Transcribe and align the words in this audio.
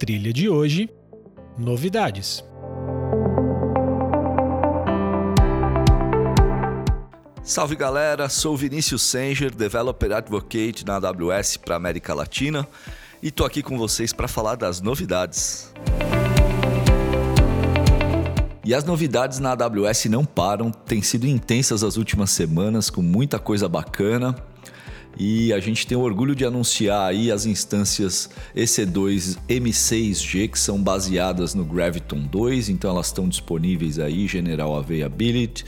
trilha 0.00 0.32
de 0.32 0.48
hoje, 0.48 0.88
novidades. 1.58 2.42
Salve 7.42 7.76
galera, 7.76 8.26
sou 8.30 8.56
Vinícius 8.56 9.02
Sanger, 9.02 9.54
Developer 9.54 10.10
Advocate 10.10 10.86
na 10.86 10.96
AWS 10.96 11.58
para 11.58 11.76
América 11.76 12.14
Latina 12.14 12.66
e 13.22 13.30
tô 13.30 13.44
aqui 13.44 13.62
com 13.62 13.76
vocês 13.76 14.10
para 14.10 14.26
falar 14.26 14.54
das 14.54 14.80
novidades. 14.80 15.70
E 18.64 18.72
as 18.72 18.84
novidades 18.84 19.38
na 19.38 19.50
AWS 19.50 20.06
não 20.06 20.24
param, 20.24 20.70
têm 20.70 21.02
sido 21.02 21.26
intensas 21.26 21.84
as 21.84 21.98
últimas 21.98 22.30
semanas, 22.30 22.88
com 22.88 23.02
muita 23.02 23.38
coisa 23.38 23.68
bacana. 23.68 24.34
E 25.18 25.52
a 25.52 25.60
gente 25.60 25.86
tem 25.86 25.96
o 25.98 26.00
orgulho 26.00 26.34
de 26.34 26.44
anunciar 26.44 27.08
aí 27.08 27.30
as 27.30 27.44
instâncias 27.44 28.30
EC2 28.56 29.36
M6G 29.48 30.50
que 30.50 30.58
são 30.58 30.82
baseadas 30.82 31.54
no 31.54 31.64
Graviton 31.64 32.20
2, 32.20 32.68
então 32.68 32.90
elas 32.90 33.06
estão 33.06 33.28
disponíveis 33.28 33.98
aí, 33.98 34.26
General 34.26 34.76
Availability. 34.76 35.64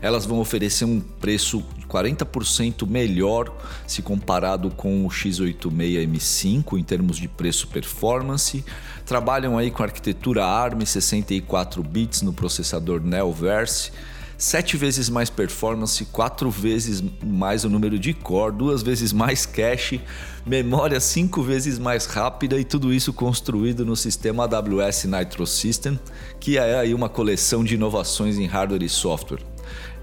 Elas 0.00 0.26
vão 0.26 0.38
oferecer 0.38 0.84
um 0.84 1.00
preço 1.00 1.64
40% 1.88 2.86
melhor 2.86 3.54
se 3.86 4.02
comparado 4.02 4.70
com 4.70 5.06
o 5.06 5.08
x86 5.08 6.06
M5 6.06 6.78
em 6.78 6.82
termos 6.82 7.16
de 7.16 7.26
preço 7.26 7.68
performance. 7.68 8.64
Trabalham 9.06 9.56
aí 9.56 9.70
com 9.70 9.82
arquitetura 9.82 10.44
ARM 10.44 10.84
64 10.84 11.82
bits 11.82 12.20
no 12.20 12.32
processador 12.32 13.00
Neoverse 13.00 13.92
sete 14.36 14.76
vezes 14.76 15.08
mais 15.08 15.30
performance, 15.30 16.04
quatro 16.06 16.50
vezes 16.50 17.02
mais 17.24 17.64
o 17.64 17.70
número 17.70 17.98
de 17.98 18.12
core, 18.12 18.54
duas 18.54 18.82
vezes 18.82 19.12
mais 19.12 19.46
cache, 19.46 20.00
memória 20.44 21.00
cinco 21.00 21.42
vezes 21.42 21.78
mais 21.78 22.06
rápida 22.06 22.58
e 22.58 22.64
tudo 22.64 22.92
isso 22.92 23.12
construído 23.12 23.84
no 23.84 23.96
sistema 23.96 24.44
AWS 24.44 25.04
Nitro 25.04 25.46
System, 25.46 25.98
que 26.40 26.58
é 26.58 26.78
aí 26.78 26.94
uma 26.94 27.08
coleção 27.08 27.64
de 27.64 27.74
inovações 27.74 28.38
em 28.38 28.46
hardware 28.46 28.82
e 28.82 28.88
software. 28.88 29.53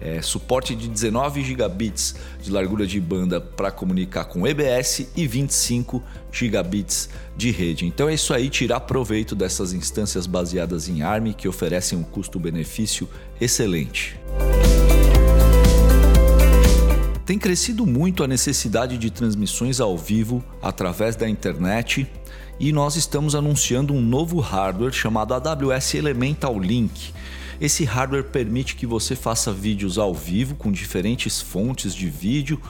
É, 0.00 0.22
suporte 0.22 0.76
de 0.76 0.88
19 0.88 1.42
gigabits 1.42 2.14
de 2.40 2.50
largura 2.50 2.86
de 2.86 3.00
banda 3.00 3.40
para 3.40 3.70
comunicar 3.70 4.26
com 4.26 4.46
EBS 4.46 5.08
e 5.16 5.26
25 5.26 6.02
gigabits 6.30 7.08
de 7.36 7.50
rede. 7.50 7.84
Então 7.84 8.08
é 8.08 8.14
isso 8.14 8.32
aí, 8.32 8.48
tirar 8.48 8.80
proveito 8.80 9.34
dessas 9.34 9.72
instâncias 9.72 10.26
baseadas 10.26 10.88
em 10.88 11.02
ARM 11.02 11.32
que 11.32 11.48
oferecem 11.48 11.98
um 11.98 12.04
custo-benefício 12.04 13.08
excelente. 13.40 14.18
Tem 17.28 17.38
crescido 17.38 17.84
muito 17.84 18.24
a 18.24 18.26
necessidade 18.26 18.96
de 18.96 19.10
transmissões 19.10 19.80
ao 19.80 19.98
vivo 19.98 20.42
através 20.62 21.14
da 21.14 21.28
internet 21.28 22.10
e 22.58 22.72
nós 22.72 22.96
estamos 22.96 23.34
anunciando 23.34 23.92
um 23.92 24.00
novo 24.00 24.40
hardware 24.40 24.92
chamado 24.92 25.34
AWS 25.34 25.94
Elemental 25.94 26.58
Link. 26.58 27.12
Esse 27.60 27.84
hardware 27.84 28.24
permite 28.24 28.76
que 28.76 28.86
você 28.86 29.16
faça 29.16 29.52
vídeos 29.52 29.98
ao 29.98 30.14
vivo 30.14 30.54
com 30.54 30.70
diferentes 30.70 31.40
fontes 31.40 31.92
de 31.92 32.08
vídeo 32.08 32.60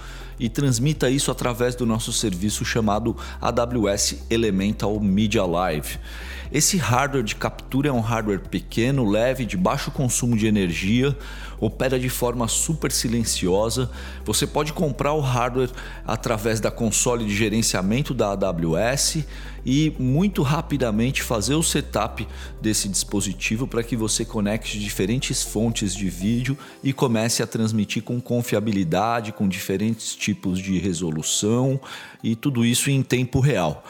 e 0.40 0.48
transmita 0.48 1.10
isso 1.10 1.30
através 1.30 1.74
do 1.74 1.84
nosso 1.84 2.10
serviço 2.10 2.64
chamado 2.64 3.14
AWS 3.40 4.24
Elemental 4.30 4.98
Media 4.98 5.44
Live. 5.44 5.98
Esse 6.50 6.78
hardware 6.78 7.22
de 7.22 7.36
captura 7.36 7.90
é 7.90 7.92
um 7.92 8.00
hardware 8.00 8.40
pequeno, 8.40 9.08
leve, 9.08 9.44
de 9.44 9.56
baixo 9.56 9.90
consumo 9.90 10.34
de 10.34 10.46
energia, 10.46 11.14
opera 11.60 11.98
de 11.98 12.08
forma 12.08 12.48
super 12.48 12.90
silenciosa. 12.90 13.90
Você 14.24 14.46
pode 14.46 14.72
comprar 14.72 15.12
o 15.12 15.20
hardware 15.20 15.70
através 16.06 16.58
da 16.58 16.70
console 16.70 17.26
de 17.26 17.36
gerenciamento 17.36 18.14
da 18.14 18.32
AWS 18.32 19.24
e 19.66 19.94
muito 19.98 20.42
rapidamente 20.42 21.22
fazer 21.22 21.54
o 21.54 21.62
setup 21.62 22.26
desse 22.62 22.88
dispositivo 22.88 23.66
para 23.66 23.82
que 23.82 23.96
você 23.96 24.24
conecte 24.24 24.78
diferentes 24.78 25.42
fontes 25.42 25.94
de 25.94 26.08
vídeo 26.08 26.56
e 26.82 26.94
comece 26.94 27.42
a 27.42 27.46
transmitir 27.46 28.02
com 28.02 28.18
confiabilidade, 28.20 29.32
com 29.32 29.46
diferentes 29.46 30.14
tipos 30.14 30.58
de 30.58 30.78
resolução 30.78 31.78
e 32.22 32.34
tudo 32.34 32.64
isso 32.64 32.90
em 32.90 33.02
tempo 33.02 33.40
real. 33.40 33.84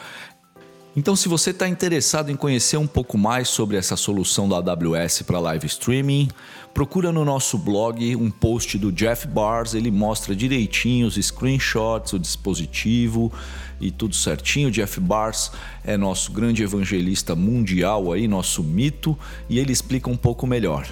Então, 0.95 1.15
se 1.15 1.29
você 1.29 1.51
está 1.51 1.67
interessado 1.67 2.31
em 2.31 2.35
conhecer 2.35 2.77
um 2.77 2.87
pouco 2.87 3.17
mais 3.17 3.47
sobre 3.47 3.77
essa 3.77 3.95
solução 3.95 4.49
da 4.49 4.57
AWS 4.57 5.21
para 5.21 5.39
live 5.39 5.67
streaming, 5.67 6.29
procura 6.73 7.11
no 7.11 7.23
nosso 7.23 7.57
blog 7.57 8.15
um 8.15 8.31
post 8.31 8.77
do 8.77 8.91
Jeff 8.91 9.27
Bars, 9.27 9.75
ele 9.75 9.91
mostra 9.91 10.35
direitinho 10.35 11.07
os 11.07 11.15
screenshots, 11.15 12.13
o 12.13 12.19
dispositivo 12.19 13.31
e 13.79 13.91
tudo 13.91 14.15
certinho. 14.15 14.69
O 14.69 14.71
Jeff 14.71 14.99
Bars 14.99 15.51
é 15.83 15.95
nosso 15.95 16.31
grande 16.31 16.63
evangelista 16.63 17.35
mundial 17.35 18.11
aí, 18.11 18.27
nosso 18.27 18.63
mito, 18.63 19.17
e 19.47 19.59
ele 19.59 19.71
explica 19.71 20.09
um 20.09 20.17
pouco 20.17 20.47
melhor. 20.47 20.87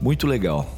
Muito 0.00 0.26
legal. 0.26 0.68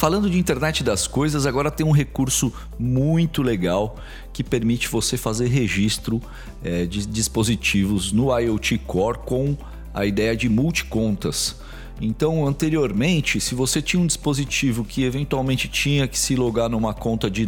Falando 0.00 0.30
de 0.30 0.38
internet 0.38 0.82
das 0.82 1.06
coisas, 1.06 1.44
agora 1.44 1.70
tem 1.70 1.84
um 1.84 1.90
recurso 1.90 2.50
muito 2.78 3.42
legal 3.42 3.96
que 4.32 4.42
permite 4.42 4.88
você 4.88 5.18
fazer 5.18 5.48
registro 5.48 6.22
é, 6.64 6.86
de 6.86 7.04
dispositivos 7.04 8.10
no 8.10 8.34
IoT 8.34 8.78
Core 8.78 9.18
com 9.18 9.54
a 9.92 10.06
ideia 10.06 10.34
de 10.34 10.48
multicontas. 10.48 11.56
Então, 12.00 12.46
anteriormente, 12.46 13.42
se 13.42 13.54
você 13.54 13.82
tinha 13.82 14.02
um 14.02 14.06
dispositivo 14.06 14.84
que 14.84 15.04
eventualmente 15.04 15.68
tinha 15.68 16.08
que 16.08 16.18
se 16.18 16.34
logar 16.34 16.70
numa 16.70 16.94
conta 16.94 17.30
de 17.30 17.46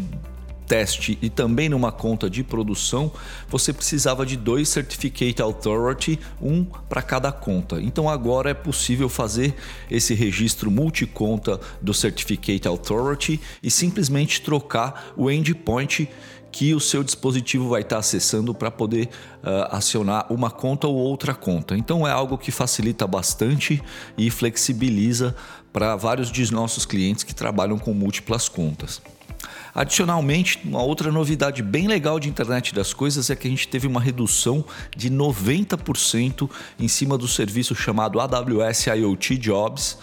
teste 0.72 1.19
e 1.21 1.28
também 1.28 1.69
numa 1.69 1.93
conta 1.93 2.31
de 2.31 2.43
produção, 2.43 3.12
você 3.47 3.75
precisava 3.75 4.25
de 4.25 4.38
dois 4.38 4.71
Certificate 4.71 5.43
Authority, 5.43 6.19
um 6.41 6.65
para 6.65 7.03
cada 7.03 7.31
conta. 7.31 7.78
Então 7.78 8.09
agora 8.09 8.49
é 8.49 8.55
possível 8.55 9.06
fazer 9.10 9.55
esse 9.91 10.15
registro 10.15 10.71
multiconta 10.71 11.60
do 11.83 11.93
Certificate 11.93 12.66
Authority 12.66 13.38
e 13.62 13.71
simplesmente 13.71 14.41
trocar 14.41 15.12
o 15.15 15.31
endpoint 15.31 16.09
que 16.50 16.75
o 16.75 16.81
seu 16.81 17.04
dispositivo 17.04 17.69
vai 17.69 17.83
estar 17.83 17.99
acessando 17.99 18.54
para 18.54 18.71
poder 18.71 19.10
uh, 19.43 19.77
acionar 19.77 20.27
uma 20.33 20.50
conta 20.50 20.87
ou 20.87 20.94
outra 20.94 21.34
conta. 21.34 21.77
Então 21.77 22.09
é 22.09 22.10
algo 22.10 22.39
que 22.39 22.50
facilita 22.50 23.06
bastante 23.06 23.83
e 24.16 24.31
flexibiliza 24.31 25.37
para 25.71 25.97
vários 25.97 26.33
de 26.33 26.50
nossos 26.50 26.87
clientes 26.87 27.25
que 27.25 27.34
trabalham 27.34 27.78
com 27.78 27.93
múltiplas 27.93 28.49
contas. 28.49 29.03
Adicionalmente, 29.75 30.60
uma 30.65 30.83
outra 30.83 31.10
novidade 31.10 31.62
bem 31.62 31.88
legal 31.88 32.21
de 32.21 32.28
internet 32.28 32.75
das 32.75 32.93
coisas 32.93 33.31
é 33.31 33.37
que 33.37 33.47
a 33.47 33.50
gente 33.50 33.66
teve 33.66 33.87
uma 33.87 34.00
redução 34.00 34.62
de 34.94 35.10
90% 35.10 36.50
em 36.78 36.88
cima 36.88 37.16
do 37.16 37.27
serviço 37.27 37.75
chamado 37.75 38.21
AWS 38.21 38.88
IoT 38.88 39.38
Jobs. 39.38 39.97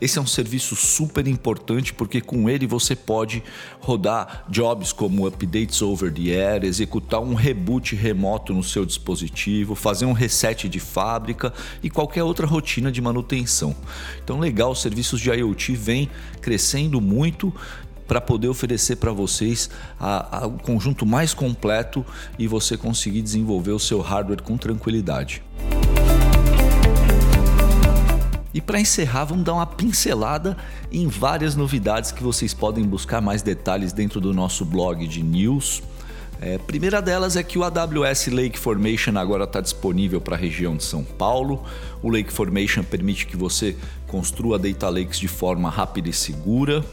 Esse 0.00 0.18
é 0.18 0.22
um 0.22 0.26
serviço 0.26 0.76
super 0.76 1.26
importante 1.26 1.92
porque 1.92 2.20
com 2.20 2.48
ele 2.48 2.68
você 2.68 2.94
pode 2.94 3.42
rodar 3.80 4.44
jobs 4.48 4.92
como 4.92 5.26
updates 5.26 5.82
over 5.82 6.12
the 6.12 6.30
air, 6.30 6.64
executar 6.64 7.20
um 7.20 7.34
reboot 7.34 7.96
remoto 7.96 8.54
no 8.54 8.62
seu 8.62 8.86
dispositivo, 8.86 9.74
fazer 9.74 10.06
um 10.06 10.12
reset 10.12 10.68
de 10.68 10.78
fábrica 10.78 11.52
e 11.82 11.90
qualquer 11.90 12.22
outra 12.22 12.46
rotina 12.46 12.92
de 12.92 13.02
manutenção. 13.02 13.74
Então, 14.22 14.38
legal, 14.38 14.70
os 14.70 14.80
serviços 14.80 15.20
de 15.20 15.30
IoT 15.30 15.74
vêm 15.74 16.08
crescendo 16.40 17.00
muito 17.00 17.52
para 18.06 18.20
poder 18.20 18.48
oferecer 18.48 18.96
para 18.96 19.12
vocês 19.12 19.68
o 20.44 20.62
conjunto 20.62 21.04
mais 21.04 21.34
completo 21.34 22.04
e 22.38 22.46
você 22.46 22.76
conseguir 22.76 23.22
desenvolver 23.22 23.72
o 23.72 23.78
seu 23.78 24.00
hardware 24.00 24.42
com 24.42 24.56
tranquilidade. 24.56 25.42
E 28.56 28.60
para 28.60 28.80
encerrar, 28.80 29.26
vamos 29.26 29.44
dar 29.44 29.52
uma 29.52 29.66
pincelada 29.66 30.56
em 30.90 31.06
várias 31.08 31.54
novidades 31.54 32.10
que 32.10 32.22
vocês 32.22 32.54
podem 32.54 32.84
buscar 32.84 33.20
mais 33.20 33.42
detalhes 33.42 33.92
dentro 33.92 34.18
do 34.18 34.32
nosso 34.32 34.64
blog 34.64 35.06
de 35.06 35.22
news. 35.22 35.82
É, 36.40 36.58
primeira 36.58 37.00
delas 37.00 37.36
é 37.36 37.42
que 37.42 37.58
o 37.58 37.64
AWS 37.64 38.26
Lake 38.28 38.58
Formation 38.58 39.16
agora 39.16 39.44
está 39.44 39.60
disponível 39.60 40.20
para 40.20 40.36
a 40.36 40.38
região 40.38 40.76
de 40.76 40.84
São 40.84 41.02
Paulo. 41.02 41.64
O 42.02 42.10
Lake 42.10 42.32
Formation 42.32 42.82
permite 42.82 43.26
que 43.26 43.36
você 43.36 43.76
construa 44.06 44.58
data 44.58 44.88
lakes 44.88 45.18
de 45.18 45.28
forma 45.28 45.70
rápida 45.70 46.08
e 46.08 46.12
segura 46.12 46.84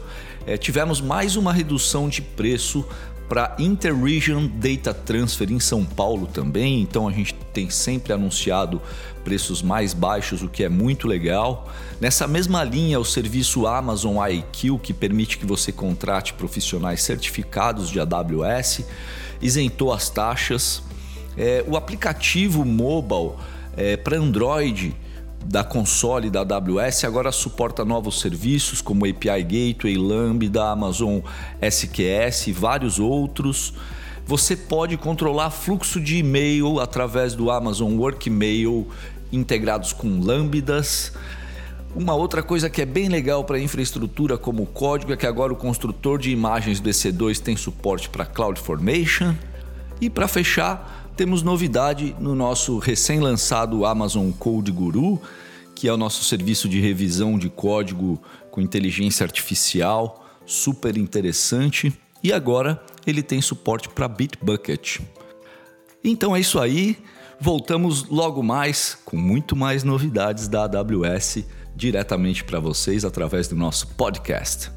é, 0.46 0.56
tivemos 0.56 1.00
mais 1.00 1.36
uma 1.36 1.52
redução 1.52 2.08
de 2.08 2.20
preço 2.20 2.84
para 3.28 3.56
Interregion 3.58 4.46
Data 4.46 4.92
Transfer 4.92 5.50
em 5.50 5.58
São 5.58 5.84
Paulo 5.84 6.26
também, 6.26 6.82
então 6.82 7.08
a 7.08 7.12
gente 7.12 7.34
tem 7.54 7.70
sempre 7.70 8.12
anunciado 8.12 8.82
preços 9.24 9.62
mais 9.62 9.94
baixos, 9.94 10.42
o 10.42 10.48
que 10.48 10.64
é 10.64 10.68
muito 10.68 11.06
legal. 11.06 11.72
Nessa 12.00 12.26
mesma 12.26 12.62
linha, 12.64 12.98
o 12.98 13.04
serviço 13.04 13.66
Amazon 13.66 14.16
IQ, 14.28 14.78
que 14.82 14.92
permite 14.92 15.38
que 15.38 15.46
você 15.46 15.72
contrate 15.72 16.34
profissionais 16.34 17.00
certificados 17.02 17.88
de 17.88 18.00
AWS, 18.00 18.84
isentou 19.40 19.92
as 19.92 20.10
taxas. 20.10 20.82
É, 21.38 21.64
o 21.66 21.76
aplicativo 21.76 22.64
mobile 22.64 23.32
é, 23.76 23.96
para 23.96 24.16
Android 24.16 24.94
da 25.46 25.62
console 25.62 26.30
da 26.30 26.40
AWS 26.40 27.04
agora 27.04 27.30
suporta 27.30 27.84
novos 27.84 28.20
serviços 28.20 28.80
como 28.80 29.04
API 29.04 29.42
Gateway, 29.42 29.96
Lambda, 29.96 30.70
Amazon 30.70 31.20
SQS 31.60 32.48
e 32.48 32.52
vários 32.52 32.98
outros. 32.98 33.74
Você 34.26 34.56
pode 34.56 34.96
controlar 34.96 35.50
fluxo 35.50 36.00
de 36.00 36.16
e-mail 36.16 36.80
através 36.80 37.34
do 37.34 37.50
Amazon 37.50 37.92
Workmail 37.94 38.88
integrados 39.30 39.92
com 39.92 40.18
lambdas. 40.18 41.12
Uma 41.94 42.14
outra 42.14 42.42
coisa 42.42 42.70
que 42.70 42.80
é 42.80 42.86
bem 42.86 43.08
legal 43.08 43.44
para 43.44 43.58
infraestrutura 43.58 44.38
como 44.38 44.64
código 44.64 45.12
é 45.12 45.16
que 45.16 45.26
agora 45.26 45.52
o 45.52 45.56
construtor 45.56 46.18
de 46.18 46.30
imagens 46.30 46.80
do 46.80 46.88
EC2 46.88 47.38
tem 47.38 47.54
suporte 47.54 48.08
para 48.08 48.24
CloudFormation. 48.24 49.34
E 50.00 50.08
para 50.08 50.26
fechar, 50.26 51.12
temos 51.16 51.42
novidade 51.42 52.16
no 52.18 52.34
nosso 52.34 52.78
recém-lançado 52.78 53.84
Amazon 53.84 54.30
Code 54.30 54.72
Guru, 54.72 55.20
que 55.74 55.86
é 55.86 55.92
o 55.92 55.98
nosso 55.98 56.24
serviço 56.24 56.66
de 56.66 56.80
revisão 56.80 57.38
de 57.38 57.50
código 57.50 58.20
com 58.50 58.60
inteligência 58.60 59.22
artificial, 59.22 60.24
super 60.46 60.96
interessante. 60.96 61.92
E 62.24 62.32
agora 62.32 62.82
ele 63.06 63.22
tem 63.22 63.42
suporte 63.42 63.90
para 63.90 64.08
Bitbucket. 64.08 65.00
Então 66.02 66.34
é 66.34 66.40
isso 66.40 66.58
aí. 66.58 66.96
Voltamos 67.38 68.08
logo 68.08 68.42
mais 68.42 68.96
com 69.04 69.18
muito 69.18 69.54
mais 69.54 69.84
novidades 69.84 70.48
da 70.48 70.64
AWS 70.64 71.44
diretamente 71.76 72.42
para 72.42 72.58
vocês 72.58 73.04
através 73.04 73.46
do 73.46 73.54
nosso 73.54 73.88
podcast. 73.88 74.70